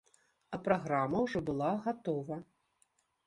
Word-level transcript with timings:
А 0.55 0.59
праграма 0.67 1.17
ўжо 1.27 1.39
была 1.49 1.69
гатова. 1.85 2.39